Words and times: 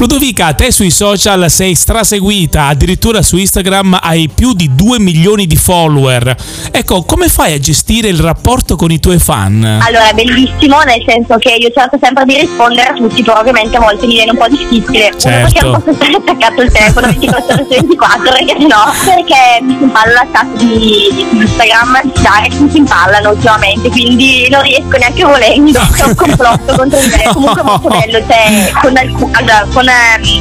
Ludovica, 0.00 0.54
te 0.54 0.72
sui 0.72 0.90
social 0.90 1.50
sei 1.50 1.74
straseguita, 1.74 2.68
addirittura 2.68 3.20
su 3.20 3.36
Instagram 3.36 3.98
hai 4.00 4.30
più 4.34 4.54
di 4.54 4.70
2 4.74 4.98
milioni 4.98 5.46
di 5.46 5.56
follower. 5.56 6.34
Ecco, 6.70 7.02
come 7.02 7.28
fai 7.28 7.52
a 7.52 7.58
gestire 7.58 8.08
il 8.08 8.18
rapporto 8.18 8.76
con 8.76 8.90
i 8.90 8.98
tuoi 8.98 9.18
fan? 9.18 9.62
Allora, 9.62 10.08
è 10.08 10.14
bellissimo, 10.14 10.80
nel 10.84 11.04
senso 11.06 11.36
che 11.36 11.50
io 11.50 11.70
cerco 11.70 11.98
sempre 12.00 12.24
di 12.24 12.34
rispondere 12.34 12.88
a 12.88 12.92
tutti, 12.94 13.22
però 13.22 13.40
ovviamente 13.40 13.76
a 13.76 13.80
volte 13.80 14.06
mi 14.06 14.14
viene 14.14 14.30
un 14.30 14.38
po' 14.38 14.48
difficile. 14.48 15.12
Certo. 15.18 15.28
Uno 15.28 15.42
perché 15.42 15.60
non 15.60 15.82
posso 15.82 15.94
stare 15.94 16.14
attaccato 16.14 16.62
il 16.62 16.72
telefono 16.72 17.06
24 17.06 17.52
ore 17.52 17.62
su 17.62 17.68
24, 17.68 18.32
perché 18.32 18.58
no, 18.58 18.94
perché 19.04 19.60
mi 19.60 19.76
si 19.76 19.82
impalla 19.82 20.12
la 20.12 20.26
chat 20.32 20.56
di, 20.56 21.26
Instagram, 21.30 22.00
di 22.04 22.12
direct 22.14 22.58
mi 22.58 22.70
si 22.70 22.78
impallano 22.78 23.30
ultimamente, 23.32 23.90
quindi 23.90 24.48
non 24.48 24.62
riesco 24.62 24.96
neanche 24.96 25.24
volendo. 25.24 25.78
C'è 25.92 26.04
un 26.06 26.14
complotto 26.14 26.74
contro 26.74 26.98
di 26.98 27.08
me. 27.08 27.30
Comunque 27.34 27.60
è 27.60 27.64
molto 27.64 27.88
bello, 27.92 28.18
cioè 28.26 28.72
con, 28.80 28.96
alcu- 28.96 29.36
allora, 29.36 29.66
con 29.70 29.88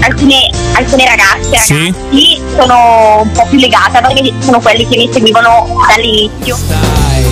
alcune, 0.02 0.50
alcune 0.74 1.06
ragazze, 1.06 1.58
Sì. 1.66 1.94
ragazzi, 2.10 2.42
sono 2.58 3.22
un 3.22 3.32
po' 3.32 3.46
più 3.50 3.60
legata 3.60 4.02
perché 4.02 4.32
sono 4.40 4.60
quelli 4.60 4.88
che 4.88 4.98
mi 4.98 5.10
seguivano 5.12 5.78
dall'inizio. 5.88 6.56
stai, 6.56 7.26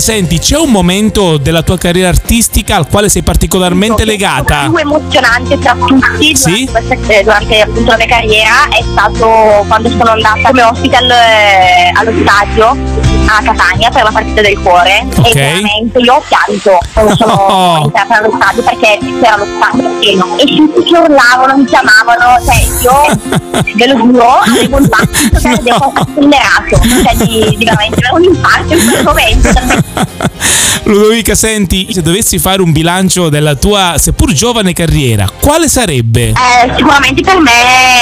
solo 0.00 0.18
a 0.18 0.20
Ludovica, 0.20 0.28
senti, 0.28 0.38
c'è 0.38 0.56
un 0.58 0.70
momento 0.70 1.36
della 1.36 1.62
tua 1.62 1.76
carriera 1.78 2.08
artistica 2.08 2.76
al 2.76 2.88
quale 2.88 3.08
sei 3.08 3.22
particolarmente 3.22 4.04
legata? 4.04 4.64
Il 4.64 4.70
più 4.70 4.78
emozionante 4.78 5.58
tra 5.58 5.74
tutti 5.74 6.34
Sì? 6.36 6.64
durante, 6.64 6.96
questa- 6.96 7.12
eh, 7.14 7.22
durante 7.22 7.60
appunto 7.60 7.90
la 7.90 7.96
mia 7.96 8.06
carriera 8.06 8.68
è 8.70 8.82
stato 8.82 9.64
quando 9.68 9.88
sono 9.90 10.10
andata 10.10 10.40
come 10.48 10.62
ospite 10.62 10.96
al- 10.96 11.10
eh, 11.10 11.92
allo 11.94 12.12
stadio 12.22 12.76
a 13.38 13.42
Catania 13.42 13.90
per 13.90 14.02
la 14.04 14.10
partita 14.10 14.40
del 14.42 14.58
cuore 14.60 15.06
Ok. 15.16 15.26
e 15.26 15.32
veramente 15.34 15.98
io 15.98 16.14
ho 16.14 16.22
pianto 16.26 16.78
quando 16.92 17.16
sono 17.16 17.30
Oh. 17.32 17.82
entrata 17.84 18.18
allo 18.18 18.32
stadio 18.36 18.62
perché 18.62 18.98
c'era 19.20 19.36
lo 19.36 19.46
stadio 19.56 19.90
pieno 19.98 20.36
e 20.38 20.44
tutti 20.44 20.82
che 20.90 20.98
urlavano, 20.98 21.56
mi 21.56 21.64
chiamavano, 21.64 22.38
cioè 22.44 22.60
io 22.82 23.62
ve 23.76 23.86
lo 23.86 23.96
giuro 23.96 24.28
avevo 24.38 24.76
un 24.76 24.86
battito 24.88 25.38
che 25.38 25.48
avevo 25.48 25.92
accelerato, 25.94 26.80
cioè 27.04 27.16
di, 27.26 27.56
di 27.56 27.64
veramente 27.64 28.00
un 28.12 28.22
infarto 28.24 28.74
in 28.74 28.88
quel 28.88 29.04
momento. 29.04 30.30
Ludovica, 30.84 31.36
senti, 31.36 31.86
se 31.92 32.02
dovessi 32.02 32.38
fare 32.40 32.60
un 32.60 32.72
bilancio 32.72 33.28
della 33.28 33.54
tua, 33.54 33.94
seppur 33.98 34.32
giovane 34.32 34.72
carriera, 34.72 35.30
quale 35.40 35.68
sarebbe? 35.68 36.30
Eh, 36.30 36.72
sicuramente 36.76 37.22
per 37.22 37.38
me 37.38 37.52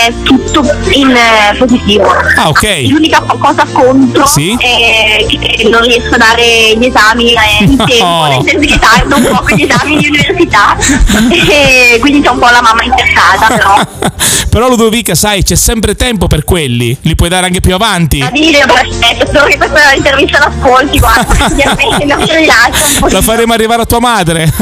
è 0.06 0.12
tutto 0.22 0.62
in 0.92 1.10
eh, 1.10 1.56
positivo. 1.58 2.06
Ah, 2.36 2.48
ok. 2.48 2.86
L'unica 2.88 3.20
cosa 3.20 3.66
contro 3.70 4.24
Sì? 4.26 4.56
è 4.58 5.26
che 5.28 5.68
non 5.68 5.82
riesco 5.82 6.14
a 6.14 6.18
dare 6.18 6.74
gli 6.78 6.86
esami 6.86 7.32
eh, 7.34 7.64
in 7.64 7.74
No. 7.76 7.84
tempo, 7.84 8.26
nel 8.42 8.48
senso 8.50 8.66
che 8.72 8.78
tardo 8.78 9.16
un 9.16 9.22
po' 9.24 9.42
con 9.42 9.56
gli 9.58 9.62
esami 9.62 9.96
di 9.98 10.06
università 10.08 10.76
e 11.30 11.98
quindi 12.00 12.22
c'è 12.22 12.30
un 12.30 12.38
po' 12.38 12.48
la 12.48 12.62
mamma 12.62 12.82
interessata 12.82 13.46
però. 13.46 14.08
Però 14.50 14.68
Ludovica, 14.68 15.14
sai, 15.14 15.44
c'è 15.44 15.54
sempre 15.54 15.94
tempo 15.94 16.26
per 16.26 16.42
quelli. 16.42 16.96
Li 17.02 17.14
puoi 17.14 17.28
dare 17.28 17.46
anche 17.46 17.60
più 17.60 17.72
avanti. 17.72 18.18
Da 18.18 18.30
dire, 18.32 18.58
aspetta, 18.62 19.24
spero 19.24 19.44
che 19.46 19.56
questa 19.56 19.92
intervista 19.94 20.38
l'ascolti, 20.40 20.98
guarda, 20.98 21.44
ovviamente 21.46 22.04
non 22.04 22.18
mi 22.18 22.34
rilascio 22.36 22.79
La 23.10 23.22
faremo 23.22 23.52
arrivare 23.52 23.82
a 23.82 23.86
tua 23.86 24.00
madre. 24.00 24.52